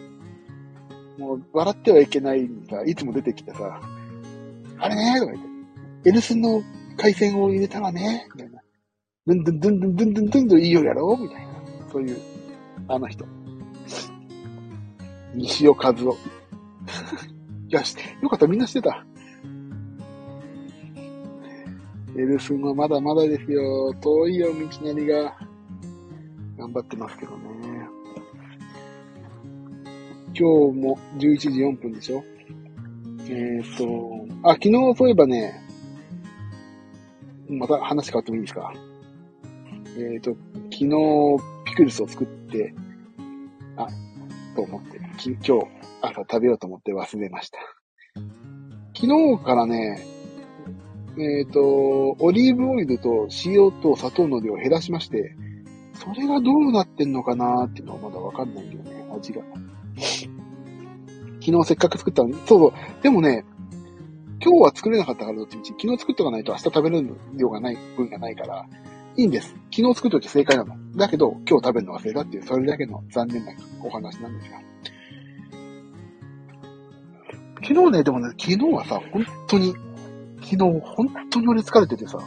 [1.17, 3.80] もう、笑ってはいけないさ、いつも出てきてさ、
[4.78, 5.43] あれねとか言っ
[6.04, 6.10] て。
[6.10, 6.62] エルスの
[6.97, 8.60] 回線を入れたらね、みたいな。
[9.25, 11.54] ドゥンドゥンドゥンドゥンドゥンドゥンドゥンドゥンいいよやろうみたいな。
[11.89, 12.17] そういう、
[12.89, 13.25] あの人。
[15.34, 16.12] 西尾和夫。
[17.69, 17.82] いや、
[18.21, 19.06] よかった、みんなしてた。
[22.17, 23.93] エルスンはまだまだですよ。
[23.95, 25.38] 遠いよ、道なりが。
[26.58, 27.88] 頑張ってますけどね。
[30.28, 30.43] 今日
[30.80, 32.23] も11時4分でしょ？
[33.28, 35.62] えっ、と、あ、昨日そういえばね、
[37.49, 38.73] また話変わってもいいですか？
[39.97, 40.36] えっ、と、
[40.71, 40.89] 昨日
[41.65, 42.73] ピクルスを作って、
[43.75, 43.88] あ、
[44.56, 45.49] と思って、き今日
[46.01, 47.60] 朝食べようと思って忘れました。
[48.95, 49.99] 昨日からね、
[51.17, 55.36] えっ、ー、と、オリーブオイルと塩と砂糖の量を減らしまして、
[55.93, 59.41] それがどうなってんのかなーっていうのはまだわかんないんだよね、味が。
[61.41, 62.73] 昨日せっかく作ったのに、そうそう。
[63.01, 63.45] でもね、
[64.43, 68.65] 今日は作れなかったからどっちみち、昨日作っとかないと明日食べる量がない、分がないから、
[69.15, 69.56] いいんです。
[69.71, 70.75] 昨日作っといて正解なの。
[70.97, 74.58] だけど、今日食べるの忘れたっていう、それだけの残念なお話なんですよ。
[77.67, 79.73] 昨日ね、でもね、昨日はさ、本当に
[80.46, 82.20] 昨日本当に俺疲れててさ、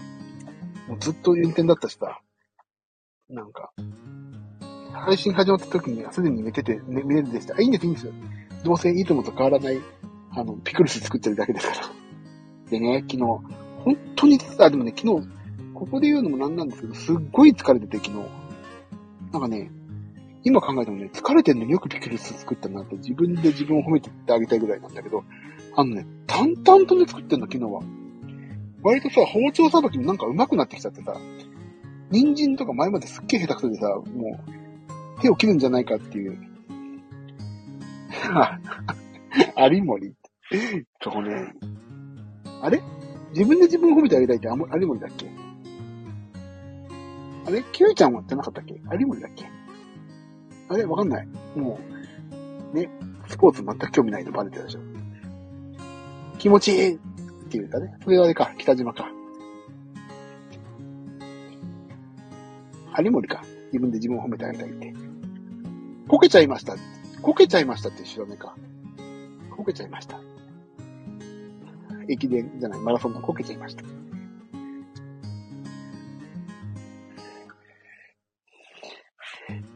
[0.89, 2.21] もうずっと運転だったしさ、
[3.31, 3.73] なんか、
[4.93, 7.55] 配信始まった時にはすでに寝てて、ね、寝てでした。
[7.57, 8.13] あ、いいんです、いいんですよ。
[8.65, 9.81] どうせいつもと変わらない、
[10.33, 11.81] あの、ピクルス作ってるだけですから。
[12.71, 15.29] でね、昨日、本当に、あ、でもね、昨日、
[15.75, 18.17] ここで言うのもなんなんですけど、すっごい疲れてて、昨日。
[19.33, 19.71] なんかね、
[20.43, 25.23] 今考えてもね、疲れてんのによくピクルス作ったなって自分で自分を褒めてってあげたいぐらいなんだけど、
[25.77, 27.83] あのね、淡々とね、作ってんの、昨日は。
[28.83, 31.17] 割とさ、包丁さばきもなんか上手くなってきちゃってさ、
[32.11, 34.41] 人参とか前まですっげえ下手くそでさ、も
[35.19, 36.39] う、手を切るんじゃないかっていう。
[39.71, 40.15] 有森。
[41.03, 41.53] そうね。
[42.63, 42.83] あれ？
[43.35, 45.27] 自分で自分を褒めてあげたいって有森だっけ？
[47.47, 47.63] あれ？
[47.73, 48.81] キューちゃんはってなかったっけ？
[48.99, 49.45] 有森だっけ？
[50.69, 50.85] あれ？
[50.85, 51.29] わかんない。
[51.57, 51.79] も
[52.73, 52.89] う、ね、
[53.27, 54.81] スポーツ全く興味ないとバレてたでしょ。
[56.39, 56.99] 気持ちいい
[57.49, 57.91] っていうかね。
[58.05, 59.11] それはあれか、北島か。
[62.99, 63.43] 有森か。
[63.73, 64.95] 自分で自分を褒めてあげたいって。
[66.07, 66.77] こけちゃいました。
[67.23, 68.55] こけちゃいましたって知らねか。
[69.51, 70.21] こけちゃいました。
[72.09, 73.83] 駅伝じゃない、マラソンがこけちゃいました。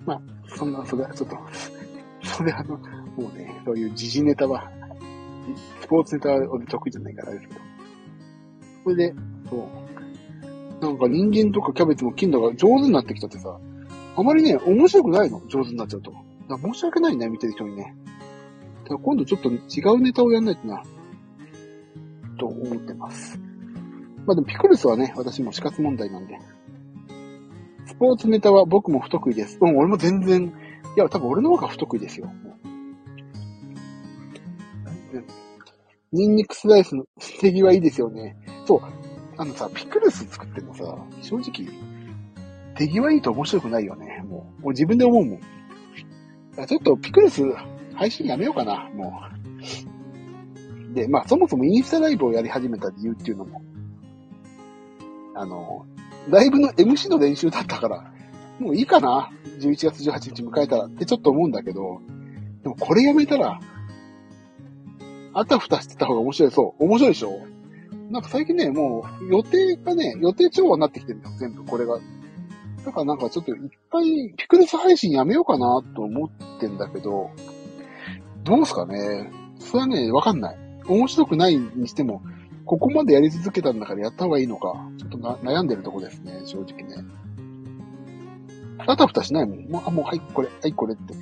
[0.05, 1.39] まあ、そんな、それはちょっと、
[2.23, 4.71] それあの、もうね、そういう時事ネタは
[5.81, 7.62] スポーツネタは俺得意じゃないからですけど。
[8.85, 9.15] それで、
[9.49, 10.85] そう。
[10.85, 13.59] なんか人参とかキャベツも切るのが上手になってきたってさ、
[14.17, 15.41] あまりね、面白くないの？
[15.49, 16.13] 上手になっちゃうと。
[16.49, 17.95] 申し訳ないね、見てる人にね。
[18.83, 19.59] だから今度ちょっと違
[19.97, 20.83] うネタをやんないとな、
[22.39, 23.39] と思ってます。
[24.27, 26.39] まあでもピクルスはね、私も死活問題なんで。
[27.87, 29.59] スポーツネタは僕も不得意です。
[29.61, 30.53] うん、俺も全然、
[30.97, 32.31] いや、多分俺の方が不得意ですよ。
[36.13, 37.05] ニンニクスライスの
[37.41, 38.37] 手際いいですよね。
[38.73, 38.81] そう。
[39.37, 41.69] あのさ、ピクルス作ってもさ、正直、
[42.77, 44.25] 手際いいと面白くないよね。
[44.27, 45.41] もう、もう自分で思うもん。
[46.67, 47.43] ちょっとピクルス
[47.95, 49.21] 配信やめようかな、も
[50.91, 50.95] う。
[50.95, 53.63] で、まあそもそもインスタライブをやり始めた理由っていうのも、
[55.35, 55.87] あの、
[56.29, 58.13] ライブの MC の練習だったから、
[58.59, 62.01] もういいかな ?11 月18日迎えたらってちょっと思うんだけど、
[62.63, 63.61] でもこれやめたら、
[65.35, 66.51] あたふたしてた方が面白い。
[66.51, 66.85] そう。
[66.85, 67.52] 面白いでしょ
[68.13, 71.99] なんか最近ね、もう予定がね、予定調和になってきてるんだよ、全部これが。
[72.85, 77.31] だからなんかちょっといっぱいピクルス配信やめようかなと思ってんだけど、
[78.45, 80.59] どうすかねそれはね、わかんない。
[80.87, 82.23] 面白くないにしても、
[82.67, 86.97] ここまでやり続けたんだからやった方がいいのか、ちょっと悩んでるとこですね、正直ね。
[88.87, 89.69] あたふたしないもん。
[89.71, 91.15] もう、あ、もう、はい、これ、はい、これって。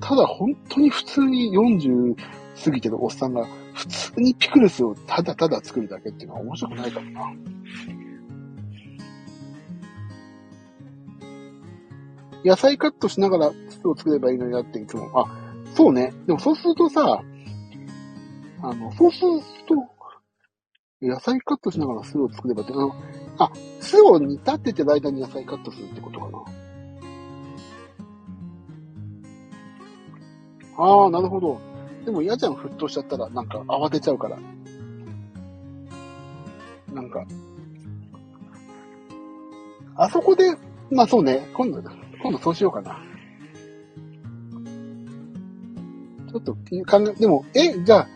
[0.00, 2.14] ただ、本当に普通に40
[2.64, 3.46] 過ぎてるおっさんが
[3.80, 7.32] 普通にピクルスをただただ作るだけっていうのは面白くないかもな。
[12.44, 15.10] 野菜カットしながら酢を作ればいいのになっていつも。
[15.14, 15.24] あ、
[15.74, 16.12] そうね。
[16.26, 17.22] でもそうするとさ、
[18.62, 19.28] あの、そうする
[19.66, 19.74] と、
[21.00, 22.94] 野菜カットしながら酢を作ればって、あの、
[23.38, 26.38] あ、酢を煮立ててる間に野菜カットするってことかな。
[30.76, 31.69] ああ、なるほど。
[32.04, 34.38] でも嫌じゃん、沸騰しちゃったら、なんか慌てちゃうから。
[36.92, 37.24] なんか、
[39.96, 40.56] あそこで、
[40.90, 41.82] まあそうね、今度、
[42.22, 42.98] 今度そうしようかな。
[46.30, 46.60] ちょっと考
[47.00, 48.08] え、でも、え、じゃあ、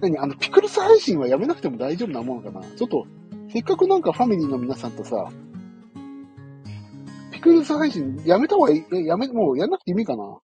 [0.00, 0.18] 何？
[0.18, 2.66] あの、ピクルス配信はやめなくても大丈夫なものかな？
[2.74, 3.06] ちょっと、
[3.50, 5.30] せっかくなんかファミリーの皆さんとさ、
[7.32, 10.38] ピクルス配信やめた方がいい、やめ、もうやんなくていいかな？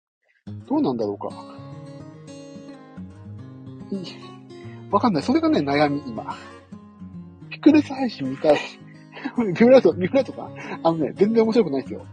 [0.68, 1.53] どうなんだろうか。
[4.90, 5.22] わかんない。
[5.22, 6.36] それがね、悩み、今。
[7.50, 8.58] ピクルス配信見たい。
[9.38, 10.54] ビブラート、ビブラートさん。
[10.82, 12.04] あのね、全然面白くないですよ。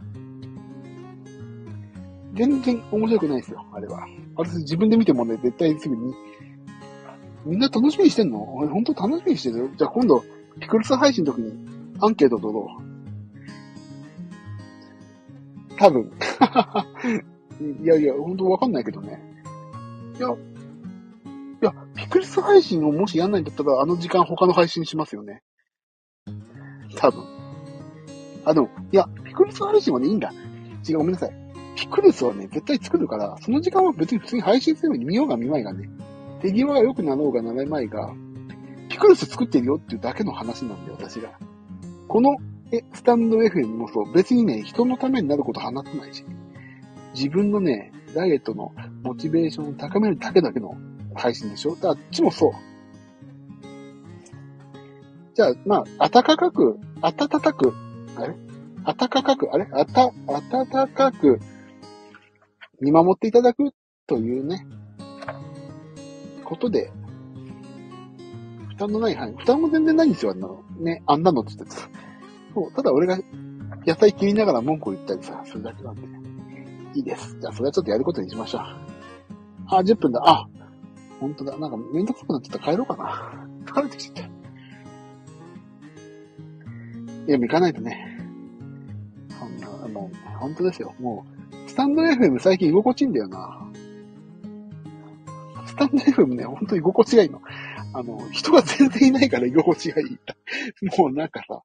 [2.33, 4.07] 全然面白くないですよ、あれは。
[4.35, 6.13] 私自分で見てもね、絶対すぐに。
[7.45, 8.55] みんな楽しみにしてんの？
[8.55, 9.69] 俺本当楽しみにしてるよ。
[9.75, 10.23] じゃあ今度、
[10.59, 11.53] ピクルス配信の時に
[11.99, 12.83] アンケート取ろう。
[15.77, 16.11] 多分。
[17.83, 19.19] いやいや、本当わかんないけどね。
[20.17, 20.29] いや、
[22.11, 25.41] クルス配信をもしやんないんだったら、あの時間他の配信しますよね。
[26.97, 27.23] 多分。
[28.43, 30.33] あ、でも、いや、ピクルス配信はね、いいんだ。
[30.87, 31.31] 違う、ごめんなさい。
[31.77, 35.89] ピクルスはね、絶対作るから、その時間は別に普通に配信すれば見ようが見まいがね、
[36.41, 38.13] 手際が良くなろうがならないが、
[38.89, 41.29] ピクルス作ってるよっていうだけの話なんだよ、私が。
[42.09, 42.35] この、
[42.73, 46.25] え、スタンド FM もそう、別にね、人のためになること話さないし、
[47.13, 50.75] 自分のね、ダイエットのモチベーションを高めるだけだけの
[51.15, 51.75] 配信でしょ？
[51.75, 52.51] だあっちもそう。
[55.33, 57.73] じゃあ、まあ、暖かく、暖かく、
[58.17, 58.35] あれ？
[58.85, 59.67] 暖かく、あれ？
[59.71, 60.11] あた、
[60.49, 61.39] 暖かく
[62.81, 63.71] 見守っていただく
[64.07, 64.65] というね、
[66.43, 66.91] ことで、
[68.69, 71.75] 負担のない範囲、負担も全然ないんですよ、あの、ね、あんなのって言って
[72.53, 73.17] そう、ただ俺が
[73.85, 76.01] 野菜切りながら文句を言ったりさ、するだけなんで。
[76.93, 77.37] いいです。
[77.39, 78.61] じゃあ、それはちょっとやることにしましょう。
[79.67, 80.21] あ、10分だ。
[80.25, 80.49] あ、
[81.21, 81.55] ほんとだ。
[81.57, 83.47] なんかめんどくさくなっちゃった帰ろうかな。
[83.63, 84.21] 疲れてきちゃった。
[84.23, 84.25] い
[87.27, 88.17] や、行かないとね。
[89.39, 90.95] そんな、もう、本当ですよ。
[90.99, 93.71] もう、スタンド FM 最近居心地いいんだよな。
[95.67, 97.39] スタンド FM ね、本当に居心地がいいの。
[97.93, 100.17] あの、人が全然いないから居心地がいい。
[100.97, 101.61] もうなんかさ、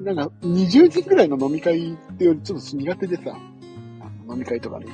[0.00, 3.38] なんか20人くらいの飲み会ってよりちょっと苦手でさ、
[4.28, 4.86] 飲み会とかね。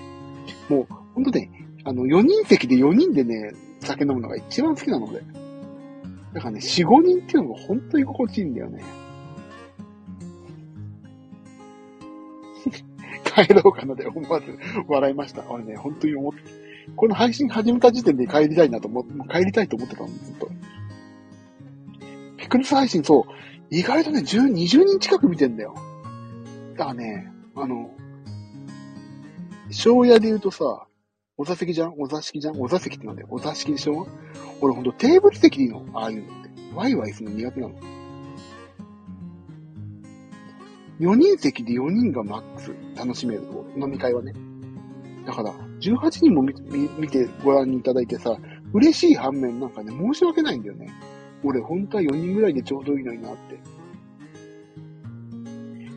[0.68, 1.50] もう、ほんとね、
[1.84, 5.22] あの、4人席で4人でね、酒飲むのが一番好きなので。
[6.32, 8.82] だからね、4、5人っていうのが本当に心地いいんだよね。
[13.46, 14.46] 帰ろうかなで思わず
[14.88, 15.44] 笑いました。
[15.48, 16.40] 俺ね、本当に思って、
[16.96, 20.48] この配信始めた時点で帰りたいなと思って、帰りたいと思ってたの、ずっと。
[22.38, 23.32] ピクルス配信、そう、
[23.70, 25.74] 意外とね、10、20人近く見てんだよ。
[26.76, 27.90] だからね、あの、
[29.70, 30.86] 庄屋で言うとさ、
[31.42, 31.94] お座席じゃん？
[31.98, 32.60] お座敷じゃん？
[32.60, 34.06] お座席ってなんだよお座敷でしょ？
[34.60, 36.50] 俺ほんとテーブル席でいいのああいうのって。
[36.72, 37.74] ワイワイするの苦手なの。
[41.00, 44.32] 4人席で4人がマックス楽しめると、飲み会はね。
[45.26, 46.54] だから、18人も見
[46.96, 48.38] 見てご覧いただいてさ、
[48.72, 50.90] 嬉しい反面なんかね、申し訳ないんだよね。
[51.42, 53.58] 俺、本当は4人ぐらいでちょうどいいのになって。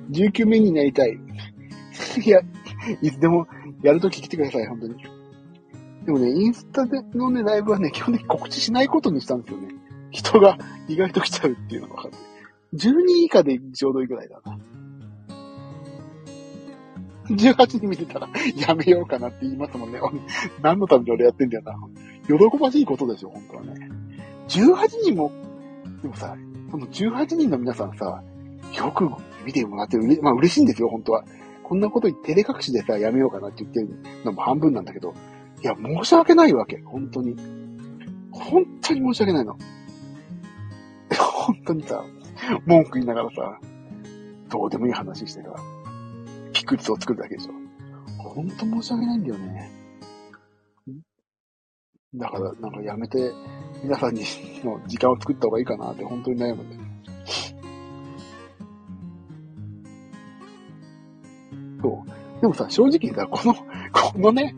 [0.09, 1.19] 19名になりたい。
[2.25, 2.41] いや、
[3.03, 3.47] いつでも
[3.83, 4.95] やるとき来てください、本当に。
[6.05, 9.69] でもね、インスタでのね、ライブはね、基本的に告知しないことにしたんですよね。
[10.11, 12.17] 人が意外と来ちゃうっていうのが分かって。
[12.75, 14.57] 10人以下でちょうどいいぐらいだな。
[17.29, 19.99] 18人見てたらやめようかなって言いますもんね。
[20.61, 21.73] 何のために俺やってんだよな。
[22.27, 23.89] 喜ばしいことでしょ、本当はね。
[24.47, 25.31] 18人も、
[26.03, 26.37] でもさ、
[26.69, 28.21] その18人の皆さんさ、
[28.77, 29.09] よく
[29.43, 31.25] 見てもらってる、まあ嬉しいんですよ、本当は。
[31.63, 33.89] こんなことに照れ隠しでさ、やめようかなって言ってる
[34.23, 35.15] のも半分なんだけど、
[35.61, 36.81] いや、申し訳ないわけ。
[36.85, 37.35] 本当に。
[38.31, 39.57] 本当に申し訳ないの。
[41.17, 42.03] 本当にさ、
[42.65, 43.59] 文句言いながらさ、
[44.49, 45.49] どうでもいい話してさ、
[46.53, 47.53] ピクルスを作るだけでしょ。
[48.17, 49.71] 本当申し訳ないんだよね。
[52.15, 53.31] だから、なんかやめて、
[53.83, 54.23] 皆さんに
[54.63, 56.81] の時間を作った方がいいかなって本当に悩むんだよ。
[61.81, 62.41] そう。
[62.41, 64.55] でもさ、正直さ、この、このね、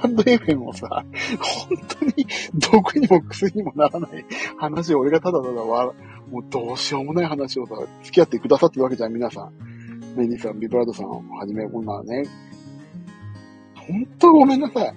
[0.00, 4.24] タンド FM をさ、本当に毒にも薬にもならない
[4.56, 5.92] 話を俺がただただわ、
[6.30, 9.52] もうどうしようもない話をさ、付き合ってくださってるわけじゃん、皆さん。
[10.16, 12.24] メニーさん、ビブラードさんをはじめ、こんなね。
[13.74, 14.94] 本当ごめんなさい。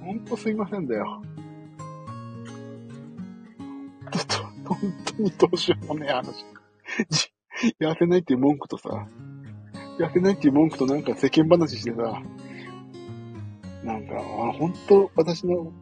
[0.00, 1.22] 本当すいませんだよ。
[4.64, 4.78] 本
[5.16, 6.44] 当にどうしようもねえ話。
[7.80, 9.06] 痩せないっていう文句とさ、
[9.98, 12.22] 痩せないっていう文句となんか世間話してさ、
[13.84, 15.72] なんか、あ本当私の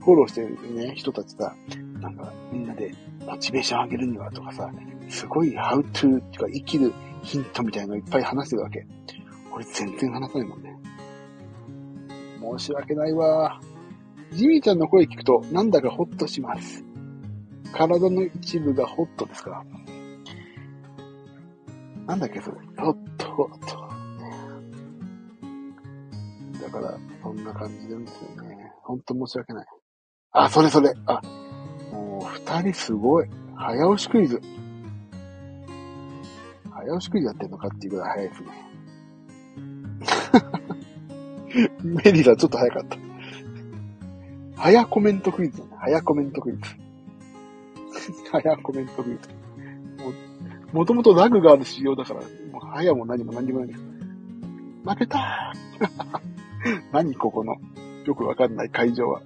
[0.00, 1.54] フォローしてるね、人たちさ、
[2.00, 2.94] なんかみんなで
[3.26, 4.70] モチベーション上げるにはとかさ、
[5.08, 8.86] すごい how to っていうか生きるヒントみたいのいっぱい話してるわけ。
[9.52, 10.76] 俺全然話さないもんね。
[12.58, 13.60] 申し訳ないわ。
[14.32, 16.84] ジミーちゃんの声聞くとなんだかホッとします。
[17.72, 19.64] 体の一部がホットですから。
[22.06, 22.56] なんだっけそれ。
[22.78, 23.18] ホット。
[23.38, 23.56] ほど。
[26.60, 28.72] だから、そんな感じなんですよね。
[28.82, 29.66] ほんと申し訳ない。
[30.32, 30.92] あ、それそれ。
[31.06, 31.20] あ、
[31.92, 33.28] もう、二人すごい。
[33.56, 34.40] 早押しクイズ。
[36.70, 38.48] 早押しクイズやってんのかっていうぐらい早いですね。
[42.04, 42.96] メリーさんちょっと早かった。
[44.56, 45.62] 早コメントクイズ。
[45.78, 46.60] 早コメントクイズ。
[48.30, 49.38] 早コメントクイズ。
[50.72, 53.80] もともとラグがある仕様だから、もう早も何も何もないです。
[54.84, 55.52] 負けた
[56.92, 57.56] 何ここの、
[58.04, 59.22] よくわかんない会場は。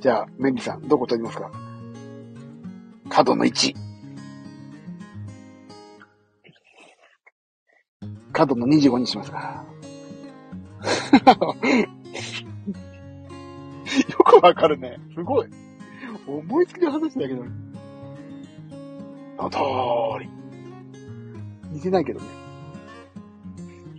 [0.00, 1.50] じゃあ、メンリさん、どこ取りますか？
[3.08, 3.74] 角の1。
[8.32, 9.64] 角の25にしますか。
[14.08, 14.98] よくわかるね。
[15.14, 15.48] すごい。
[16.26, 17.44] 思いつきの話だけど。
[19.36, 19.58] その通
[20.20, 20.30] り。
[21.70, 22.41] 似てないけどね。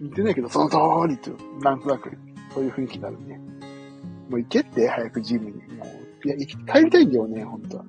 [0.04, 1.32] 似てないけど、その通りって、
[1.64, 2.12] なんとなく、
[2.54, 3.40] そういう雰囲気になるね。
[4.30, 5.52] もう行けって、早くジムに。
[5.78, 5.86] も
[6.24, 7.84] う、いや、行き帰りたいんだよね、本当は。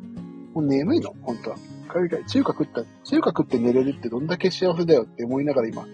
[0.54, 1.56] もう眠いの、本当は。
[1.92, 2.26] 帰りたい。
[2.26, 5.84] 中華食った、中華食って寝れるってどんだけ幸せだよって思いながら今、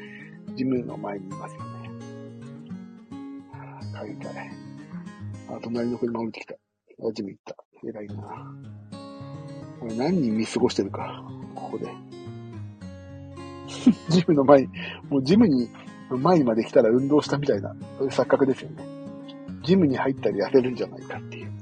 [0.55, 1.91] ジムの前にいますよね。
[3.99, 4.51] 帰りたい。
[5.49, 6.55] あ、隣の車降りてきた。
[6.55, 6.57] あ、
[7.15, 7.57] ジム行った。
[7.83, 8.55] 偉いな。
[9.81, 11.87] 俺何人見過ごしてるか、ここで。
[14.11, 14.69] ジムの前に、
[15.09, 15.71] もうジムに、
[16.19, 18.85] 前まで来たら運動したみたいな、そういう錯覚ですよね。
[19.63, 21.53] ジムに入ったら痩せるんじゃないかっていう。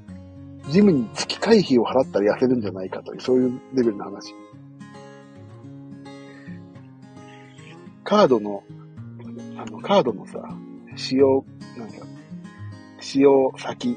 [0.70, 4.34] ジムに月会費を払ったら痩せるんじゃないかという、そういうレベルの話。
[8.04, 8.62] カードの、
[9.56, 10.40] あの、カードのさ、
[10.96, 11.44] 使用、
[11.76, 12.06] なんか、
[13.00, 13.96] 使用先、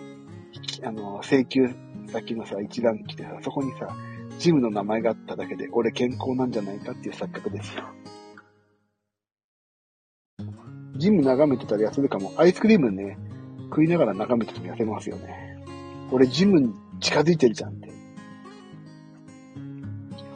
[0.83, 1.69] あの、請求
[2.11, 3.95] 先のさ、一覧来てさ、そこにさ、
[4.37, 7.83] ジムの名前があっただけで、俺健康なんじゃないかっていう錯覚ですよ。
[10.95, 12.33] ジム眺めてたら痩せるかも。
[12.37, 13.17] アイスクリームね、
[13.69, 15.63] 食いながら眺めてても痩せますよね。
[16.11, 17.89] 俺ジムに近づいてるじゃんって。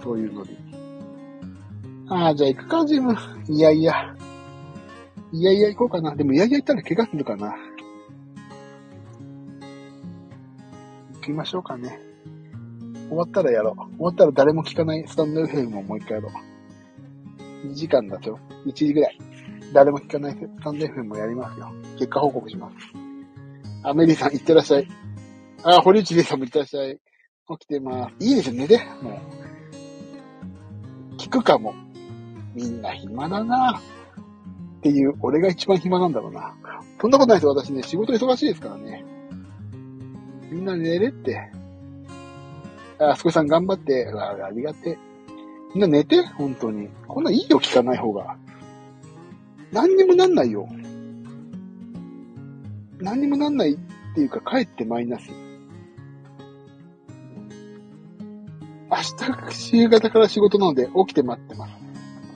[0.01, 0.51] そういうので。
[2.07, 3.15] ああ、じゃあ行くか、ジム。
[3.49, 4.15] いやいや。
[5.31, 6.15] いやいや行こうかな。
[6.15, 7.55] でもいやいや行ったら怪我するかな。
[11.15, 11.99] 行きましょうかね。
[13.09, 13.75] 終わったらやろう。
[13.97, 17.67] 終わったら誰も聞かないスタンド FM をもう一回やろう。
[17.67, 19.19] 2時間だと ?1 時ぐらい。
[19.73, 21.71] 誰も聞かないスタンド FM もやりますよ。
[21.97, 22.75] 結果報告します。
[23.83, 24.87] あ、メリーさん、行ってらっしゃい。
[25.63, 26.99] あ、堀内さんも行ってらっしゃい。
[27.47, 28.15] 起きてます。
[28.25, 28.77] いいですよ、寝て。
[29.01, 29.19] も
[31.11, 31.15] う。
[31.17, 31.73] 聞くかも。
[32.53, 33.79] みんな暇だな。
[33.79, 36.55] っていう、俺が一番暇なんだろうな。
[37.01, 39.05] そんなことないです私ね、仕事忙しいですからね。
[40.49, 41.51] みんな寝れって。
[42.99, 44.07] あ、すこさん頑張って。
[44.13, 44.97] あありがて。
[45.73, 46.89] みんな寝て、本当に。
[47.07, 48.37] こんないいよ、聞かない方が。
[49.75, 50.69] 何にもなんないよ。
[52.97, 53.77] 何にもなんないっ
[54.15, 55.29] ていうか、帰ってマイナス。
[58.89, 58.97] 明
[59.49, 61.73] 日、夕方から仕事なので起きて待ってます。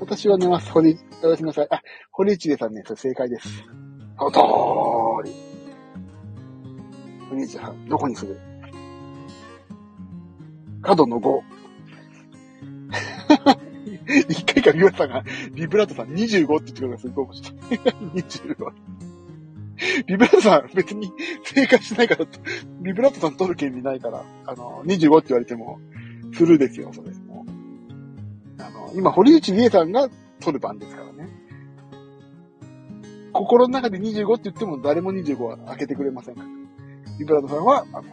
[0.02, 0.70] 私は寝ます。
[0.70, 1.68] 堀、おやすみなさい。
[1.72, 3.48] あ、堀内さんね、それ正解です。
[4.18, 4.40] その通
[5.24, 5.34] り。
[7.30, 8.38] 堀内さん、どこにする
[10.82, 11.42] 角の5。
[14.28, 17.60] 一 かビブラートさんが、ビブラートさん25って言ってくれたすごい面白い。
[18.24, 19.00] 25。
[20.08, 21.12] ビブラートさん別に
[21.44, 22.26] 正解しないから、
[22.82, 25.80] ビブラートさん取る権利ないから、あの、25って言われても、
[26.34, 27.12] スルーですよ、それ。
[27.12, 31.30] もうあの、今、堀内理恵さんが取る番ですからね。
[33.32, 36.48] 心の中で25って言っても誰も25は開けてくれませんから。
[37.18, 38.04] ビブラートさんは、あの、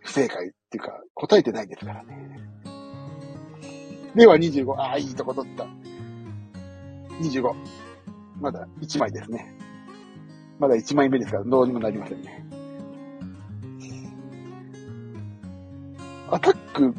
[0.00, 2.38] 不正解っていうか、答えてないですからね。
[4.14, 4.72] では25。
[4.72, 5.66] ああ、いいとこ取った。
[7.20, 7.54] 25。
[8.40, 9.54] まだ1枚ですね。
[10.58, 12.44] まだ1枚目ですから、どうにもなりませんね。
[16.30, 16.94] アタック、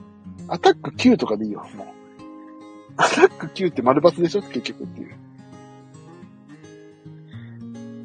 [0.47, 1.87] アタック9とかでいいよ、もう。
[2.97, 5.15] アタック9って丸抜でしょ結局っていう。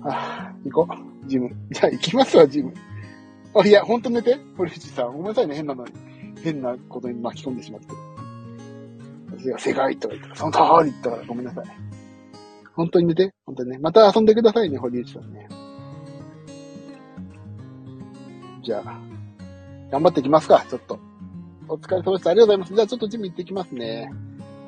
[0.04, 1.28] ああ、行こう。
[1.28, 1.50] ジム。
[1.70, 2.72] じゃあ行きますわ、ジム。
[3.54, 4.38] あ、いや、ほんと寝て。
[4.56, 5.12] 堀内さん。
[5.12, 5.92] ごめんなさいね、変なのに。
[6.42, 7.88] 変なことに巻き込んでしまって。
[9.38, 11.64] 私が世界とか言ったら、その通り言ったかごめんなさい。
[12.74, 13.32] 本当に寝て？
[13.46, 13.78] 本当にね。
[13.78, 15.48] また遊んでくださいね、堀内さんね。
[18.62, 18.98] じゃあ、
[19.90, 20.98] 頑張っていきますか、ちょっと。
[21.68, 22.28] お疲れ様です。
[22.28, 22.74] ありがとうございます。
[22.74, 24.12] じゃあちょっとジム行ってきますね。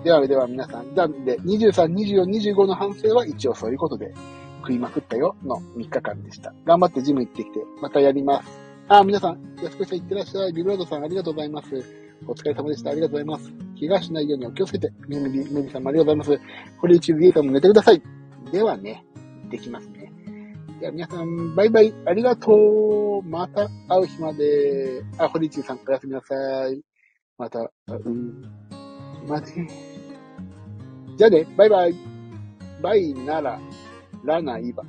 [0.05, 4.15] ではでは皆さん、じゃあで、23、24、25の反省は一応そういうことで、
[4.61, 6.55] 食いまくったよの3日間でした。
[6.65, 8.49] 頑張ってジム行ってきて、またやります。
[8.89, 10.53] あ、皆さん、安子さん行ってらっしゃい。
[10.53, 12.10] ビブラードさんありがとうございます。
[12.27, 12.91] お疲れ様でした。
[12.91, 13.53] ありがとうございます。
[13.79, 14.93] 怪我しないようにお気をつけて。
[15.09, 16.79] メミリ、メミさんもありがとうございます。
[16.81, 18.03] これ一リエイターも寝てください。
[18.53, 19.05] ではね、
[19.51, 20.13] できますね。
[20.81, 21.93] では皆さん、バイバイ。
[22.07, 23.29] ありがとう。
[23.29, 25.03] また会う日まで。
[25.19, 26.81] あ、堀内さん、おやすみなさい。
[27.37, 28.43] また、うん。
[29.27, 29.53] まで。
[31.17, 31.95] じゃあね、バイバイ。
[32.83, 33.61] バイなら、
[34.25, 34.85] ラナイバ。